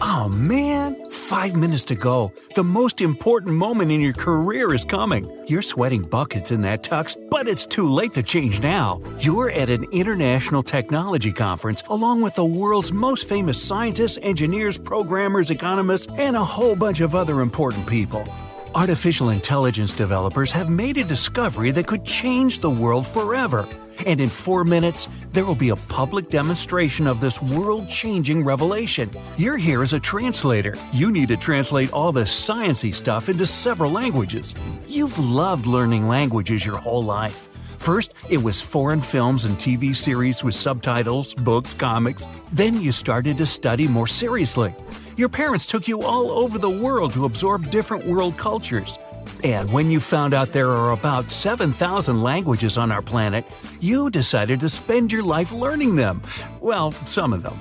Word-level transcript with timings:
Oh 0.00 0.28
man, 0.28 0.96
five 1.10 1.54
minutes 1.54 1.84
to 1.86 1.94
go. 1.94 2.32
The 2.54 2.64
most 2.64 3.02
important 3.02 3.54
moment 3.54 3.90
in 3.90 4.00
your 4.00 4.14
career 4.14 4.72
is 4.72 4.84
coming. 4.84 5.30
You're 5.46 5.62
sweating 5.62 6.02
buckets 6.02 6.50
in 6.50 6.62
that 6.62 6.82
tux, 6.82 7.16
but 7.30 7.46
it's 7.46 7.66
too 7.66 7.88
late 7.88 8.14
to 8.14 8.22
change 8.22 8.60
now. 8.60 9.02
You're 9.20 9.50
at 9.50 9.68
an 9.68 9.84
international 9.92 10.62
technology 10.62 11.32
conference 11.32 11.82
along 11.90 12.22
with 12.22 12.36
the 12.36 12.44
world's 12.44 12.92
most 12.92 13.28
famous 13.28 13.62
scientists, 13.62 14.18
engineers, 14.22 14.78
programmers, 14.78 15.50
economists, 15.50 16.06
and 16.16 16.36
a 16.36 16.44
whole 16.44 16.76
bunch 16.76 17.00
of 17.00 17.14
other 17.14 17.40
important 17.42 17.86
people. 17.86 18.26
Artificial 18.76 19.30
intelligence 19.30 19.90
developers 19.90 20.52
have 20.52 20.68
made 20.68 20.98
a 20.98 21.04
discovery 21.04 21.70
that 21.70 21.86
could 21.86 22.04
change 22.04 22.58
the 22.58 22.68
world 22.68 23.06
forever. 23.06 23.66
And 24.04 24.20
in 24.20 24.28
four 24.28 24.64
minutes, 24.64 25.08
there 25.32 25.46
will 25.46 25.54
be 25.54 25.70
a 25.70 25.76
public 25.88 26.28
demonstration 26.28 27.06
of 27.06 27.18
this 27.18 27.40
world 27.40 27.88
changing 27.88 28.44
revelation. 28.44 29.10
You're 29.38 29.56
here 29.56 29.80
as 29.80 29.94
a 29.94 29.98
translator. 29.98 30.74
You 30.92 31.10
need 31.10 31.28
to 31.28 31.38
translate 31.38 31.90
all 31.94 32.12
this 32.12 32.30
sciency 32.30 32.94
stuff 32.94 33.30
into 33.30 33.46
several 33.46 33.90
languages. 33.90 34.54
You've 34.86 35.18
loved 35.18 35.66
learning 35.66 36.06
languages 36.06 36.66
your 36.66 36.76
whole 36.76 37.02
life. 37.02 37.48
First, 37.78 38.12
it 38.28 38.42
was 38.42 38.60
foreign 38.60 39.00
films 39.00 39.46
and 39.46 39.56
TV 39.56 39.96
series 39.96 40.44
with 40.44 40.54
subtitles, 40.54 41.32
books, 41.32 41.72
comics. 41.72 42.28
Then 42.52 42.82
you 42.82 42.92
started 42.92 43.38
to 43.38 43.46
study 43.46 43.88
more 43.88 44.06
seriously. 44.06 44.74
Your 45.16 45.30
parents 45.30 45.64
took 45.64 45.88
you 45.88 46.02
all 46.02 46.30
over 46.30 46.58
the 46.58 46.68
world 46.68 47.14
to 47.14 47.24
absorb 47.24 47.70
different 47.70 48.04
world 48.04 48.36
cultures. 48.36 48.98
And 49.42 49.72
when 49.72 49.90
you 49.90 49.98
found 49.98 50.34
out 50.34 50.52
there 50.52 50.68
are 50.68 50.92
about 50.92 51.30
7,000 51.30 52.22
languages 52.22 52.76
on 52.76 52.92
our 52.92 53.00
planet, 53.00 53.46
you 53.80 54.10
decided 54.10 54.60
to 54.60 54.68
spend 54.68 55.10
your 55.10 55.22
life 55.22 55.52
learning 55.52 55.96
them. 55.96 56.20
Well, 56.60 56.92
some 57.06 57.32
of 57.32 57.42
them. 57.42 57.58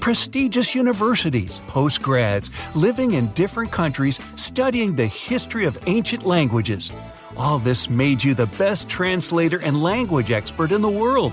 Prestigious 0.00 0.74
universities, 0.74 1.60
postgrads, 1.68 2.50
living 2.74 3.12
in 3.12 3.28
different 3.28 3.70
countries, 3.70 4.18
studying 4.34 4.96
the 4.96 5.06
history 5.06 5.66
of 5.66 5.78
ancient 5.86 6.26
languages. 6.26 6.90
All 7.36 7.60
this 7.60 7.88
made 7.88 8.24
you 8.24 8.34
the 8.34 8.46
best 8.58 8.88
translator 8.88 9.60
and 9.60 9.84
language 9.84 10.32
expert 10.32 10.72
in 10.72 10.82
the 10.82 10.88
world. 10.88 11.32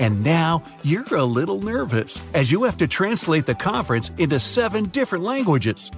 And 0.00 0.22
now 0.22 0.62
you're 0.82 1.16
a 1.16 1.24
little 1.24 1.60
nervous 1.60 2.20
as 2.34 2.50
you 2.50 2.64
have 2.64 2.76
to 2.78 2.86
translate 2.86 3.46
the 3.46 3.54
conference 3.54 4.10
into 4.18 4.40
seven 4.40 4.86
different 4.86 5.24
languages. 5.24 5.90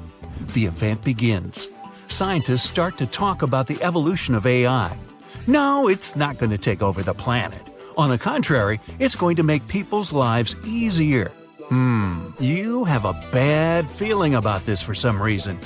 The 0.55 0.67
event 0.67 1.05
begins. 1.05 1.69
Scientists 2.09 2.69
start 2.69 2.99
to 2.99 3.07
talk 3.07 3.43
about 3.43 3.67
the 3.67 3.83
evolution 3.83 4.35
of 4.35 4.47
AI. 4.47 4.97
No, 5.47 5.89
it's 5.89 6.17
not 6.17 6.39
going 6.39 6.51
to 6.51 6.59
take 6.59 6.83
over 6.83 7.03
the 7.03 7.15
planet. 7.15 7.63
On 7.97 8.11
the 8.11 8.19
contrary, 8.19 8.81
it's 8.99 9.15
going 9.15 9.37
to 9.37 9.43
make 9.43 9.67
people's 9.69 10.13
lives 10.13 10.55
easier. 10.65 11.31
Hmm, 11.69 12.31
you 12.39 12.85
have 12.85 13.05
a 13.05 13.15
bad 13.33 13.91
feeling 13.91 14.35
about 14.35 14.65
this 14.67 14.83
for 14.83 14.95
some 14.95 15.21
reason. 15.21 15.59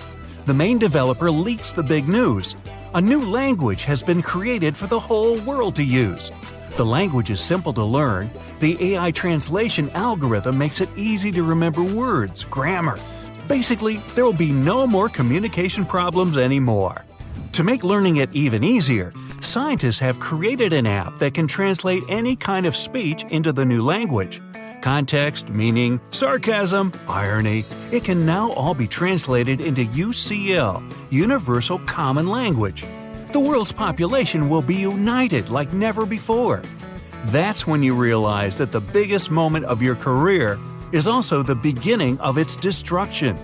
The 0.46 0.54
main 0.54 0.78
developer 0.78 1.30
leaks 1.30 1.72
the 1.72 1.82
big 1.82 2.08
news. 2.08 2.56
A 2.94 3.00
new 3.00 3.24
language 3.24 3.84
has 3.84 4.02
been 4.02 4.22
created 4.22 4.76
for 4.76 4.86
the 4.86 4.98
whole 4.98 5.38
world 5.40 5.76
to 5.76 5.84
use. 5.84 6.32
The 6.80 6.86
language 6.86 7.30
is 7.30 7.42
simple 7.42 7.74
to 7.74 7.84
learn. 7.84 8.30
The 8.60 8.94
AI 8.94 9.10
translation 9.10 9.90
algorithm 9.90 10.56
makes 10.56 10.80
it 10.80 10.88
easy 10.96 11.30
to 11.32 11.42
remember 11.42 11.84
words, 11.84 12.44
grammar. 12.44 12.98
Basically, 13.46 13.98
there 14.14 14.24
will 14.24 14.32
be 14.32 14.50
no 14.50 14.86
more 14.86 15.10
communication 15.10 15.84
problems 15.84 16.38
anymore. 16.38 17.04
To 17.52 17.64
make 17.64 17.84
learning 17.84 18.16
it 18.16 18.30
even 18.32 18.64
easier, 18.64 19.12
scientists 19.42 19.98
have 19.98 20.18
created 20.20 20.72
an 20.72 20.86
app 20.86 21.18
that 21.18 21.34
can 21.34 21.46
translate 21.46 22.02
any 22.08 22.34
kind 22.34 22.64
of 22.64 22.74
speech 22.74 23.24
into 23.24 23.52
the 23.52 23.66
new 23.66 23.82
language. 23.82 24.40
Context, 24.80 25.50
meaning, 25.50 26.00
sarcasm, 26.12 26.94
irony, 27.06 27.66
it 27.92 28.04
can 28.04 28.24
now 28.24 28.52
all 28.52 28.72
be 28.72 28.88
translated 28.88 29.60
into 29.60 29.84
UCL, 29.84 30.82
Universal 31.10 31.80
Common 31.80 32.28
Language. 32.28 32.86
The 33.32 33.40
world's 33.40 33.72
population 33.72 34.48
will 34.48 34.62
be 34.62 34.74
united 34.74 35.50
like 35.50 35.72
never 35.72 36.04
before. 36.04 36.62
That's 37.26 37.64
when 37.64 37.82
you 37.82 37.94
realize 37.94 38.58
that 38.58 38.72
the 38.72 38.80
biggest 38.80 39.30
moment 39.30 39.66
of 39.66 39.80
your 39.80 39.94
career 39.94 40.58
is 40.90 41.06
also 41.06 41.42
the 41.42 41.54
beginning 41.54 42.18
of 42.18 42.38
its 42.38 42.56
destruction. 42.56 43.38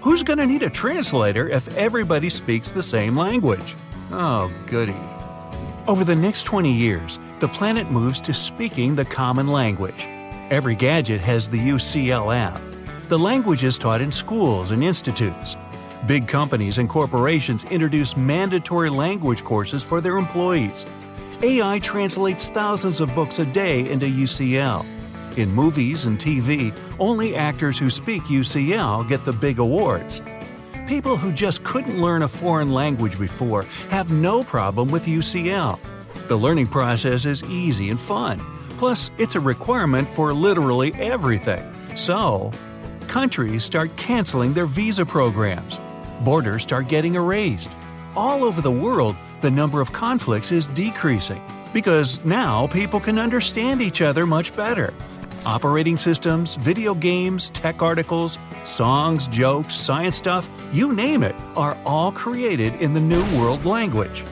Who's 0.00 0.24
going 0.24 0.38
to 0.38 0.46
need 0.46 0.62
a 0.62 0.70
translator 0.70 1.48
if 1.48 1.72
everybody 1.76 2.28
speaks 2.28 2.72
the 2.72 2.82
same 2.82 3.16
language? 3.16 3.76
Oh, 4.10 4.50
goody. 4.66 4.96
Over 5.86 6.02
the 6.04 6.16
next 6.16 6.42
20 6.42 6.72
years, 6.72 7.20
the 7.38 7.48
planet 7.48 7.92
moves 7.92 8.20
to 8.22 8.34
speaking 8.34 8.96
the 8.96 9.04
common 9.04 9.46
language. 9.46 10.06
Every 10.50 10.74
gadget 10.74 11.20
has 11.20 11.48
the 11.48 11.58
UCL 11.58 12.34
app. 12.36 12.60
The 13.08 13.18
language 13.18 13.62
is 13.62 13.78
taught 13.78 14.00
in 14.00 14.10
schools 14.10 14.72
and 14.72 14.82
institutes. 14.82 15.56
Big 16.06 16.28
companies 16.28 16.78
and 16.78 16.88
corporations 16.88 17.64
introduce 17.64 18.16
mandatory 18.16 18.88
language 18.88 19.42
courses 19.42 19.82
for 19.82 20.00
their 20.00 20.16
employees. 20.16 20.86
AI 21.42 21.80
translates 21.80 22.48
thousands 22.50 23.00
of 23.00 23.12
books 23.14 23.40
a 23.40 23.44
day 23.44 23.88
into 23.90 24.06
UCL. 24.06 24.86
In 25.36 25.50
movies 25.50 26.06
and 26.06 26.18
TV, 26.18 26.76
only 26.98 27.34
actors 27.36 27.78
who 27.78 27.90
speak 27.90 28.22
UCL 28.24 29.08
get 29.08 29.24
the 29.24 29.32
big 29.32 29.58
awards. 29.58 30.22
People 30.86 31.16
who 31.16 31.32
just 31.32 31.64
couldn't 31.64 32.00
learn 32.00 32.22
a 32.22 32.28
foreign 32.28 32.72
language 32.72 33.18
before 33.18 33.64
have 33.90 34.10
no 34.10 34.42
problem 34.44 34.88
with 34.88 35.06
UCL. 35.06 35.78
The 36.28 36.36
learning 36.36 36.68
process 36.68 37.24
is 37.24 37.42
easy 37.44 37.90
and 37.90 38.00
fun. 38.00 38.40
Plus, 38.78 39.10
it's 39.18 39.34
a 39.34 39.40
requirement 39.40 40.08
for 40.08 40.32
literally 40.32 40.94
everything. 40.94 41.64
So, 41.96 42.52
countries 43.08 43.64
start 43.64 43.94
canceling 43.96 44.54
their 44.54 44.66
visa 44.66 45.04
programs. 45.04 45.80
Borders 46.20 46.62
start 46.62 46.88
getting 46.88 47.14
erased. 47.14 47.70
All 48.16 48.44
over 48.44 48.60
the 48.60 48.70
world, 48.70 49.16
the 49.40 49.50
number 49.50 49.80
of 49.80 49.92
conflicts 49.92 50.52
is 50.52 50.66
decreasing 50.68 51.42
because 51.72 52.24
now 52.24 52.66
people 52.66 53.00
can 53.00 53.18
understand 53.18 53.82
each 53.82 54.02
other 54.02 54.26
much 54.26 54.54
better. 54.56 54.92
Operating 55.46 55.96
systems, 55.96 56.56
video 56.56 56.94
games, 56.94 57.50
tech 57.50 57.80
articles, 57.82 58.38
songs, 58.64 59.28
jokes, 59.28 59.74
science 59.74 60.16
stuff, 60.16 60.48
you 60.72 60.92
name 60.92 61.22
it, 61.22 61.36
are 61.56 61.76
all 61.86 62.10
created 62.12 62.74
in 62.80 62.92
the 62.92 63.00
New 63.00 63.22
World 63.38 63.64
language. 63.64 64.24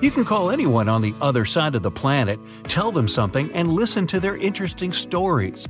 You 0.00 0.10
can 0.10 0.24
call 0.24 0.50
anyone 0.50 0.88
on 0.88 1.02
the 1.02 1.14
other 1.20 1.44
side 1.44 1.74
of 1.74 1.82
the 1.82 1.90
planet, 1.90 2.38
tell 2.64 2.90
them 2.90 3.08
something, 3.08 3.50
and 3.54 3.72
listen 3.72 4.06
to 4.08 4.20
their 4.20 4.36
interesting 4.36 4.92
stories. 4.92 5.66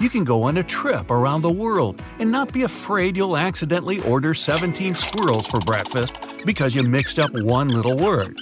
You 0.00 0.08
can 0.08 0.22
go 0.22 0.44
on 0.44 0.56
a 0.58 0.62
trip 0.62 1.10
around 1.10 1.42
the 1.42 1.50
world 1.50 2.00
and 2.20 2.30
not 2.30 2.52
be 2.52 2.62
afraid 2.62 3.16
you'll 3.16 3.36
accidentally 3.36 4.00
order 4.02 4.32
17 4.32 4.94
squirrels 4.94 5.48
for 5.48 5.58
breakfast 5.58 6.16
because 6.46 6.72
you 6.72 6.84
mixed 6.84 7.18
up 7.18 7.32
one 7.40 7.66
little 7.66 7.96
word. 7.96 8.38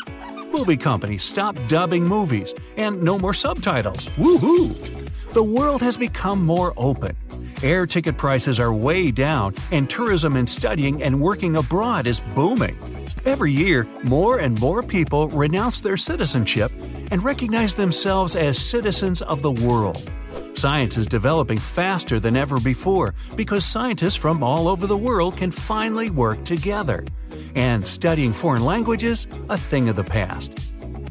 Movie 0.52 0.76
companies 0.76 1.24
stop 1.24 1.56
dubbing 1.66 2.04
movies 2.04 2.52
and 2.76 3.02
no 3.02 3.18
more 3.18 3.32
subtitles. 3.32 4.04
Woohoo! 4.16 5.32
The 5.32 5.42
world 5.42 5.80
has 5.80 5.96
become 5.96 6.44
more 6.44 6.74
open. 6.76 7.16
Air 7.62 7.86
ticket 7.86 8.18
prices 8.18 8.60
are 8.60 8.74
way 8.74 9.10
down, 9.10 9.54
and 9.72 9.88
tourism 9.88 10.36
and 10.36 10.48
studying 10.48 11.02
and 11.02 11.22
working 11.22 11.56
abroad 11.56 12.06
is 12.06 12.20
booming. 12.34 12.76
Every 13.24 13.50
year, 13.50 13.88
more 14.02 14.38
and 14.38 14.60
more 14.60 14.82
people 14.82 15.28
renounce 15.28 15.80
their 15.80 15.96
citizenship 15.96 16.70
and 17.10 17.24
recognize 17.24 17.72
themselves 17.72 18.36
as 18.36 18.58
citizens 18.58 19.22
of 19.22 19.40
the 19.40 19.52
world. 19.52 20.10
Science 20.56 20.96
is 20.96 21.06
developing 21.06 21.58
faster 21.58 22.18
than 22.18 22.34
ever 22.34 22.58
before 22.58 23.14
because 23.36 23.62
scientists 23.62 24.16
from 24.16 24.42
all 24.42 24.68
over 24.68 24.86
the 24.86 24.96
world 24.96 25.36
can 25.36 25.50
finally 25.50 26.08
work 26.08 26.42
together. 26.44 27.04
And 27.54 27.86
studying 27.86 28.32
foreign 28.32 28.64
languages, 28.64 29.26
a 29.50 29.58
thing 29.58 29.90
of 29.90 29.96
the 29.96 30.04
past. 30.04 30.58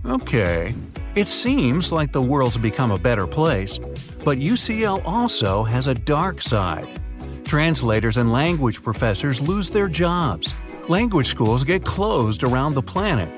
Okay, 0.04 0.74
it 1.14 1.28
seems 1.28 1.92
like 1.92 2.12
the 2.12 2.22
world's 2.22 2.58
become 2.58 2.90
a 2.90 2.98
better 2.98 3.28
place, 3.28 3.78
but 4.24 4.40
UCL 4.40 5.06
also 5.06 5.64
has 5.64 5.88
a 5.88 5.94
dark 5.94 6.42
side. 6.42 7.00
Translators 7.44 8.18
and 8.18 8.32
language 8.32 8.82
professors 8.82 9.40
lose 9.40 9.70
their 9.70 9.88
jobs. 9.88 10.56
Language 10.90 11.28
schools 11.28 11.64
get 11.64 11.86
closed 11.86 12.44
around 12.44 12.74
the 12.74 12.82
planet. 12.82 13.30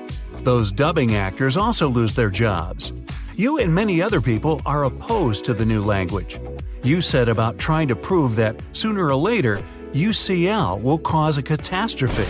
Those 0.42 0.72
dubbing 0.72 1.16
actors 1.16 1.58
also 1.58 1.86
lose 1.88 2.14
their 2.14 2.30
jobs. 2.30 2.94
You 3.38 3.58
and 3.58 3.72
many 3.72 4.02
other 4.02 4.20
people 4.20 4.60
are 4.66 4.82
opposed 4.82 5.44
to 5.44 5.54
the 5.54 5.64
new 5.64 5.80
language. 5.80 6.40
You 6.82 7.00
said 7.00 7.28
about 7.28 7.56
trying 7.56 7.86
to 7.86 7.94
prove 7.94 8.34
that 8.34 8.60
sooner 8.72 9.06
or 9.06 9.14
later, 9.14 9.62
UCL 9.92 10.82
will 10.82 10.98
cause 10.98 11.38
a 11.38 11.42
catastrophe. 11.44 12.24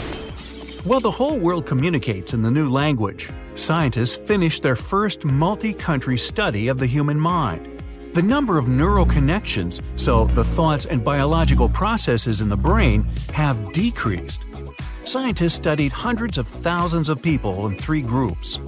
While 0.86 1.00
the 1.00 1.10
whole 1.10 1.38
world 1.38 1.64
communicates 1.64 2.34
in 2.34 2.42
the 2.42 2.50
new 2.50 2.68
language, 2.68 3.30
scientists 3.54 4.16
finished 4.16 4.62
their 4.62 4.76
first 4.76 5.24
multi 5.24 5.72
country 5.72 6.18
study 6.18 6.68
of 6.68 6.76
the 6.76 6.84
human 6.84 7.18
mind. 7.18 7.82
The 8.12 8.20
number 8.20 8.58
of 8.58 8.68
neural 8.68 9.06
connections, 9.06 9.80
so 9.96 10.26
the 10.26 10.44
thoughts 10.44 10.84
and 10.84 11.02
biological 11.02 11.70
processes 11.70 12.42
in 12.42 12.50
the 12.50 12.56
brain, 12.58 13.06
have 13.32 13.72
decreased. 13.72 14.42
Scientists 15.04 15.54
studied 15.54 15.90
hundreds 15.90 16.36
of 16.36 16.46
thousands 16.46 17.08
of 17.08 17.22
people 17.22 17.66
in 17.66 17.78
three 17.78 18.02
groups 18.02 18.58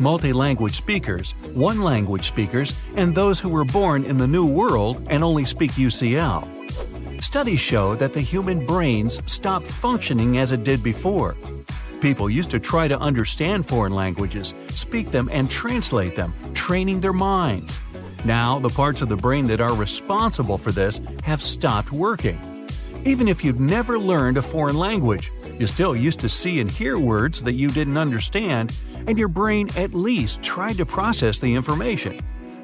multi 0.00 0.32
language 0.32 0.74
speakers, 0.74 1.32
one 1.54 1.82
language 1.82 2.26
speakers, 2.26 2.72
and 2.96 3.14
those 3.14 3.40
who 3.40 3.48
were 3.48 3.64
born 3.64 4.04
in 4.04 4.16
the 4.16 4.26
New 4.26 4.46
World 4.46 5.06
and 5.08 5.22
only 5.22 5.44
speak 5.44 5.72
UCL. 5.72 7.22
Studies 7.22 7.60
show 7.60 7.94
that 7.96 8.12
the 8.12 8.20
human 8.20 8.64
brains 8.64 9.20
stopped 9.30 9.66
functioning 9.66 10.38
as 10.38 10.52
it 10.52 10.64
did 10.64 10.82
before. 10.82 11.36
People 12.00 12.30
used 12.30 12.50
to 12.52 12.60
try 12.60 12.86
to 12.86 12.98
understand 12.98 13.66
foreign 13.66 13.92
languages, 13.92 14.54
speak 14.70 15.10
them, 15.10 15.28
and 15.32 15.50
translate 15.50 16.14
them, 16.14 16.32
training 16.54 17.00
their 17.00 17.12
minds. 17.12 17.80
Now, 18.24 18.58
the 18.58 18.68
parts 18.68 19.02
of 19.02 19.08
the 19.08 19.16
brain 19.16 19.46
that 19.48 19.60
are 19.60 19.74
responsible 19.74 20.58
for 20.58 20.72
this 20.72 21.00
have 21.24 21.42
stopped 21.42 21.92
working. 21.92 22.38
Even 23.04 23.28
if 23.28 23.44
you've 23.44 23.60
never 23.60 23.98
learned 23.98 24.36
a 24.36 24.42
foreign 24.42 24.76
language, 24.76 25.32
you 25.58 25.66
still 25.66 25.96
used 25.96 26.20
to 26.20 26.28
see 26.28 26.60
and 26.60 26.70
hear 26.70 26.98
words 26.98 27.42
that 27.42 27.54
you 27.54 27.70
didn't 27.70 27.96
understand, 27.96 28.76
and 29.06 29.18
your 29.18 29.28
brain 29.28 29.68
at 29.76 29.94
least 29.94 30.42
tried 30.42 30.76
to 30.76 30.86
process 30.86 31.40
the 31.40 31.54
information. 31.54 32.18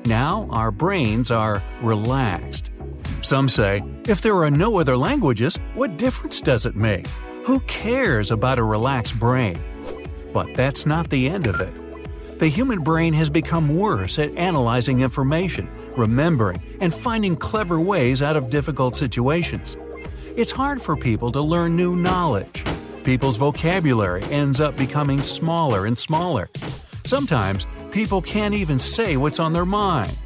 Now, 0.07 0.47
our 0.51 0.71
brains 0.71 1.31
are 1.31 1.63
relaxed. 1.81 2.71
Some 3.23 3.49
say, 3.49 3.83
if 4.07 4.21
there 4.21 4.37
are 4.43 4.51
no 4.51 4.79
other 4.79 4.97
languages, 4.97 5.57
what 5.75 5.97
difference 5.97 6.41
does 6.41 6.67
it 6.67 6.77
make? 6.77 7.07
Who 7.45 7.61
cares 7.61 8.31
about 8.31 8.59
a 8.59 8.63
relaxed 8.63 9.19
brain? 9.19 9.59
But 10.33 10.55
that's 10.55 10.85
not 10.85 11.09
the 11.09 11.29
end 11.29 11.47
of 11.47 11.61
it. 11.61 11.73
The 12.39 12.49
human 12.49 12.81
brain 12.81 13.15
has 13.15 13.31
become 13.31 13.77
worse 13.77 14.19
at 14.19 14.37
analyzing 14.37 15.01
information, 15.01 15.71
remembering, 15.97 16.63
and 16.81 16.93
finding 16.93 17.37
clever 17.37 17.81
ways 17.81 18.21
out 18.21 18.37
of 18.37 18.51
difficult 18.51 18.97
situations. 18.97 19.77
It's 20.37 20.51
hard 20.51 20.83
for 20.83 20.97
people 20.97 21.33
to 21.33 21.41
learn 21.41 21.77
new 21.77 21.97
knowledge. 21.97 22.65
People's 23.05 23.37
vocabulary 23.37 24.23
ends 24.31 24.63
up 24.63 24.79
becoming 24.79 25.21
smaller 25.21 25.85
and 25.85 25.97
smaller. 25.97 26.49
Sometimes, 27.05 27.67
people 27.93 28.23
can't 28.23 28.55
even 28.55 28.79
say 28.79 29.19
what's 29.19 29.39
on 29.39 29.53
their 29.53 29.67
mind. 29.67 30.17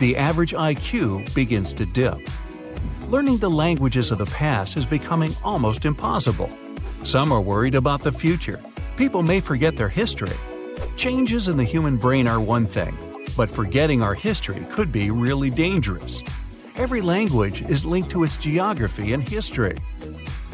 The 0.00 0.16
average 0.16 0.52
IQ 0.52 1.32
begins 1.34 1.72
to 1.74 1.86
dip. 1.86 2.18
Learning 3.06 3.38
the 3.38 3.48
languages 3.48 4.10
of 4.10 4.18
the 4.18 4.26
past 4.26 4.76
is 4.76 4.84
becoming 4.84 5.36
almost 5.44 5.84
impossible. 5.84 6.50
Some 7.04 7.30
are 7.30 7.40
worried 7.40 7.76
about 7.76 8.02
the 8.02 8.10
future. 8.10 8.60
People 8.96 9.22
may 9.22 9.38
forget 9.38 9.76
their 9.76 9.88
history. 9.88 10.36
Changes 10.96 11.46
in 11.46 11.56
the 11.56 11.62
human 11.62 11.96
brain 11.96 12.26
are 12.26 12.40
one 12.40 12.66
thing, 12.66 12.98
but 13.36 13.48
forgetting 13.48 14.02
our 14.02 14.14
history 14.14 14.66
could 14.68 14.90
be 14.90 15.12
really 15.12 15.50
dangerous. 15.50 16.24
Every 16.74 17.02
language 17.02 17.62
is 17.62 17.86
linked 17.86 18.10
to 18.10 18.24
its 18.24 18.36
geography 18.36 19.12
and 19.12 19.22
history. 19.22 19.76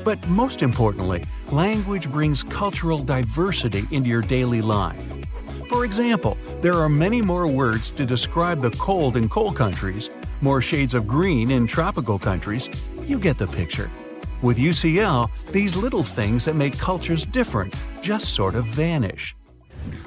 But 0.04 0.26
most 0.28 0.62
importantly, 0.62 1.24
language 1.52 2.10
brings 2.10 2.42
cultural 2.42 2.98
diversity 2.98 3.84
into 3.90 4.08
your 4.08 4.22
daily 4.22 4.62
life. 4.62 5.00
For 5.68 5.84
example, 5.84 6.36
there 6.60 6.74
are 6.74 6.88
many 6.88 7.22
more 7.22 7.46
words 7.46 7.90
to 7.92 8.04
describe 8.04 8.60
the 8.60 8.70
cold 8.72 9.16
in 9.16 9.28
cold 9.28 9.56
countries 9.56 10.10
more 10.42 10.60
shades 10.60 10.92
of 10.92 11.06
green 11.06 11.52
in 11.52 11.66
tropical 11.66 12.18
countries, 12.18 12.68
you 13.06 13.18
get 13.18 13.38
the 13.38 13.46
picture. 13.46 13.88
With 14.42 14.58
UCL, 14.58 15.30
these 15.52 15.76
little 15.76 16.02
things 16.02 16.44
that 16.44 16.56
make 16.56 16.76
cultures 16.76 17.24
different 17.24 17.72
just 18.02 18.34
sort 18.34 18.56
of 18.56 18.64
vanish. 18.64 19.36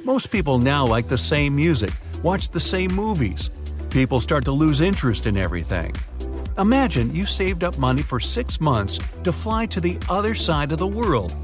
Most 0.03 0.29
people 0.29 0.59
now 0.59 0.85
like 0.85 1.07
the 1.07 1.17
same 1.17 1.55
music, 1.55 1.91
watch 2.21 2.49
the 2.49 2.59
same 2.59 2.93
movies. 2.93 3.49
People 3.89 4.19
start 4.19 4.43
to 4.45 4.51
lose 4.51 4.81
interest 4.81 5.25
in 5.25 5.37
everything. 5.37 5.95
Imagine 6.57 7.13
you 7.13 7.25
saved 7.25 7.65
up 7.65 7.77
money 7.77 8.01
for 8.01 8.17
six 8.17 8.61
months 8.61 8.97
to 9.25 9.33
fly 9.33 9.65
to 9.65 9.81
the 9.81 9.99
other 10.07 10.33
side 10.33 10.71
of 10.71 10.77
the 10.77 10.87
world. 10.87 11.35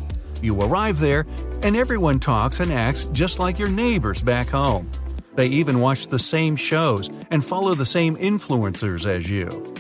You 0.42 0.62
arrive 0.62 1.00
there, 1.00 1.28
and 1.64 1.76
everyone 1.76 2.18
talks 2.20 2.62
and 2.62 2.72
acts 2.72 3.06
just 3.12 3.38
like 3.38 3.60
your 3.60 3.70
neighbors 3.70 4.22
back 4.22 4.48
home. 4.48 4.90
They 5.36 5.48
even 5.48 5.82
watch 5.82 6.08
the 6.08 6.18
same 6.18 6.56
shows 6.56 7.10
and 7.30 7.44
follow 7.44 7.76
the 7.76 7.86
same 7.86 8.16
influencers 8.16 9.06
as 9.06 9.30
you. 9.30 9.76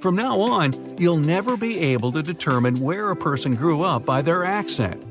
From 0.00 0.16
now 0.16 0.40
on, 0.40 0.96
you'll 0.98 1.18
never 1.18 1.58
be 1.58 1.78
able 1.78 2.10
to 2.12 2.22
determine 2.22 2.80
where 2.80 3.10
a 3.10 3.16
person 3.16 3.54
grew 3.54 3.82
up 3.82 4.06
by 4.06 4.22
their 4.22 4.46
accent. 4.46 5.02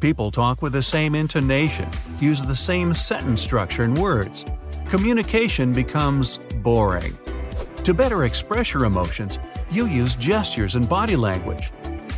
People 0.00 0.32
talk 0.32 0.60
with 0.60 0.72
the 0.72 0.82
same 0.82 1.14
intonation, 1.14 1.88
use 2.18 2.42
the 2.42 2.56
same 2.56 2.92
sentence 2.92 3.40
structure 3.40 3.84
and 3.84 3.96
words. 3.96 4.44
Communication 4.88 5.72
becomes 5.72 6.38
boring. 6.64 7.16
To 7.84 7.92
better 7.92 8.24
express 8.24 8.72
your 8.72 8.86
emotions, 8.86 9.38
you 9.70 9.86
use 9.86 10.16
gestures 10.16 10.74
and 10.74 10.88
body 10.88 11.16
language. 11.16 11.70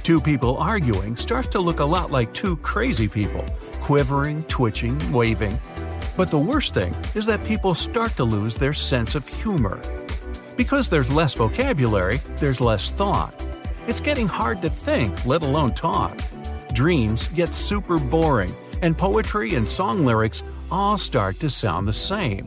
Two 0.05 0.21
people 0.21 0.57
arguing 0.59 1.17
starts 1.17 1.49
to 1.49 1.59
look 1.59 1.81
a 1.81 1.85
lot 1.85 2.13
like 2.13 2.33
two 2.33 2.57
crazy 2.59 3.09
people, 3.09 3.45
quivering, 3.81 4.45
twitching, 4.45 4.97
waving, 5.13 5.59
but 6.17 6.31
the 6.31 6.39
worst 6.39 6.73
thing 6.73 6.95
is 7.17 7.27
that 7.27 7.45
people 7.45 7.75
start 7.75 8.15
to 8.15 8.23
lose 8.23 8.55
their 8.55 8.73
sense 8.73 9.17
of 9.17 9.27
humor. 9.27 9.81
Because 10.57 10.89
there's 10.89 11.13
less 11.13 11.35
vocabulary, 11.35 12.21
there's 12.37 12.61
less 12.61 12.91
thought. 12.91 13.35
It's 13.89 13.99
getting 13.99 14.29
hard 14.29 14.63
to 14.63 14.71
think, 14.71 15.27
let 15.27 15.43
alone 15.43 15.75
talk. 15.75 16.17
Dreams 16.75 17.27
get 17.29 17.49
super 17.49 17.99
boring, 17.99 18.55
and 18.83 18.97
poetry 18.97 19.55
and 19.55 19.69
song 19.69 20.05
lyrics 20.05 20.45
all 20.71 20.97
start 20.97 21.41
to 21.41 21.51
sound 21.51 21.89
the 21.89 21.93
same. 21.93 22.47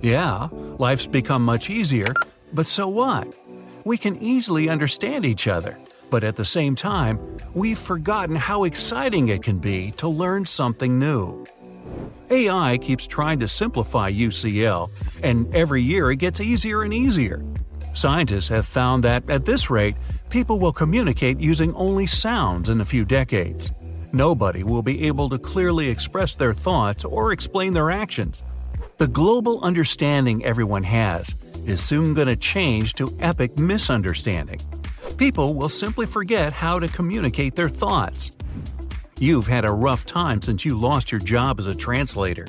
Yeah, 0.00 0.48
life's 0.78 1.06
become 1.06 1.44
much 1.44 1.68
easier, 1.70 2.12
but 2.52 2.66
so 2.66 2.88
what? 2.88 3.28
We 3.84 3.98
can 3.98 4.16
easily 4.22 4.68
understand 4.68 5.24
each 5.24 5.48
other, 5.48 5.78
but 6.10 6.24
at 6.24 6.36
the 6.36 6.44
same 6.44 6.74
time, 6.74 7.18
we've 7.54 7.78
forgotten 7.78 8.36
how 8.36 8.64
exciting 8.64 9.28
it 9.28 9.42
can 9.42 9.58
be 9.58 9.92
to 9.92 10.08
learn 10.08 10.44
something 10.44 10.98
new. 10.98 11.44
AI 12.30 12.78
keeps 12.78 13.06
trying 13.06 13.40
to 13.40 13.48
simplify 13.48 14.10
UCL, 14.10 14.90
and 15.22 15.54
every 15.54 15.82
year 15.82 16.10
it 16.10 16.16
gets 16.16 16.40
easier 16.40 16.82
and 16.82 16.94
easier. 16.94 17.44
Scientists 17.94 18.48
have 18.48 18.66
found 18.66 19.04
that, 19.04 19.28
at 19.28 19.44
this 19.44 19.68
rate, 19.68 19.96
people 20.30 20.58
will 20.58 20.72
communicate 20.72 21.38
using 21.40 21.74
only 21.74 22.06
sounds 22.06 22.70
in 22.70 22.80
a 22.80 22.84
few 22.84 23.04
decades. 23.04 23.72
Nobody 24.12 24.62
will 24.62 24.82
be 24.82 25.06
able 25.06 25.28
to 25.28 25.38
clearly 25.38 25.88
express 25.88 26.34
their 26.34 26.54
thoughts 26.54 27.04
or 27.04 27.32
explain 27.32 27.72
their 27.72 27.90
actions. 27.90 28.42
The 28.98 29.08
global 29.08 29.62
understanding 29.62 30.44
everyone 30.44 30.84
has 30.84 31.34
is 31.66 31.82
soon 31.82 32.14
going 32.14 32.28
to 32.28 32.36
change 32.36 32.94
to 32.94 33.14
epic 33.20 33.58
misunderstanding. 33.58 34.60
People 35.16 35.54
will 35.54 35.68
simply 35.68 36.06
forget 36.06 36.52
how 36.52 36.78
to 36.78 36.88
communicate 36.88 37.54
their 37.54 37.68
thoughts. 37.68 38.32
You've 39.18 39.46
had 39.46 39.64
a 39.64 39.70
rough 39.70 40.04
time 40.04 40.42
since 40.42 40.64
you 40.64 40.76
lost 40.76 41.12
your 41.12 41.20
job 41.20 41.60
as 41.60 41.66
a 41.66 41.74
translator. 41.74 42.46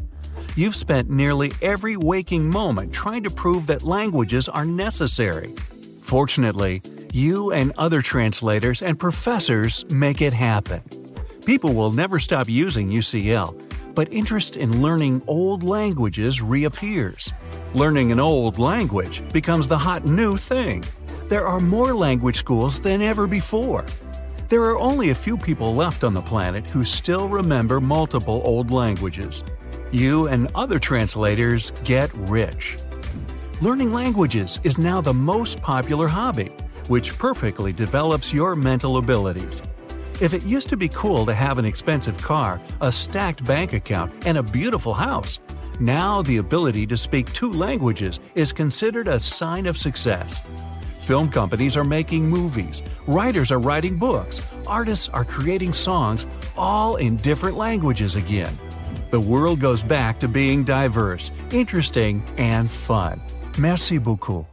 You've 0.55 0.75
spent 0.75 1.10
nearly 1.10 1.51
every 1.62 1.98
waking 1.98 2.50
moment 2.50 2.93
trying 2.93 3.24
to 3.24 3.29
prove 3.29 3.67
that 3.67 3.84
languages 3.84 4.50
are 4.50 4.65
necessary. 4.65 5.53
Fortunately, 6.01 6.82
you 7.12 7.51
and 7.51 7.74
other 7.77 8.01
translators 8.01 8.82
and 8.82 9.00
professors 9.00 9.86
make 9.91 10.22
it 10.22 10.34
happen. 10.34 10.82
People 11.46 11.74
will 11.74 11.91
never 11.91 12.20
stop 12.20 12.50
using 12.50 12.89
UCL, 12.89 13.62
but 13.95 14.12
interest 14.12 14.57
in 14.57 14.81
learning 14.81 15.21
old 15.27 15.63
languages 15.63 16.41
reappears. 16.41 17.31
Learning 17.73 18.12
an 18.12 18.19
old 18.19 18.59
language 18.59 19.21
becomes 19.31 19.67
the 19.67 19.77
hot 19.77 20.05
new 20.05 20.38
thing. 20.38 20.83
There 21.27 21.47
are 21.47 21.59
more 21.59 21.93
language 21.93 22.35
schools 22.35 22.79
than 22.79 23.01
ever 23.01 23.27
before. 23.27 23.85
There 24.50 24.63
are 24.63 24.77
only 24.77 25.09
a 25.09 25.15
few 25.15 25.38
people 25.38 25.73
left 25.73 26.03
on 26.03 26.13
the 26.13 26.21
planet 26.21 26.69
who 26.69 26.85
still 26.85 27.27
remember 27.27 27.81
multiple 27.81 28.41
old 28.45 28.71
languages. 28.71 29.43
You 29.91 30.27
and 30.27 30.51
other 30.53 30.79
translators 30.79 31.71
get 31.83 32.13
rich. 32.13 32.77
Learning 33.62 33.93
languages 33.93 34.59
is 34.63 34.77
now 34.77 35.01
the 35.01 35.13
most 35.13 35.62
popular 35.62 36.07
hobby, 36.07 36.51
which 36.88 37.17
perfectly 37.17 37.71
develops 37.71 38.33
your 38.33 38.55
mental 38.55 38.97
abilities. 38.97 39.62
If 40.24 40.34
it 40.34 40.46
used 40.46 40.70
to 40.70 40.77
be 40.77 40.88
cool 40.88 41.25
to 41.25 41.34
have 41.34 41.58
an 41.58 41.65
expensive 41.65 42.18
car, 42.18 42.62
a 42.80 42.94
stacked 42.94 43.44
bank 43.44 43.74
account, 43.74 44.25
and 44.25 44.38
a 44.38 44.42
beautiful 44.42 44.94
house, 44.94 45.38
now 45.82 46.22
the 46.22 46.38
ability 46.38 46.88
to 46.88 46.96
speak 46.96 47.34
two 47.34 47.51
languages 47.51 48.22
is 48.34 48.53
considered 48.53 49.10
a 49.10 49.20
sign 49.20 49.65
of 49.65 49.77
success. 49.77 50.39
Film 51.01 51.30
companies 51.30 51.75
are 51.75 51.84
making 51.84 52.30
movies, 52.30 52.82
writers 53.06 53.51
are 53.51 53.60
writing 53.60 53.98
books, 53.98 54.42
artists 54.65 55.10
are 55.10 55.25
creating 55.25 55.74
songs, 55.74 56.25
all 56.56 56.96
in 56.96 57.18
different 57.18 57.58
languages 57.58 58.15
again. 58.15 58.58
The 59.10 59.20
world 59.20 59.60
goes 59.60 59.84
back 59.84 60.22
to 60.22 60.30
being 60.30 60.63
diverse, 60.63 61.32
interesting, 61.51 62.24
and 62.38 62.72
fun. 62.72 63.22
Merci 63.58 63.98
beaucoup. 63.98 64.52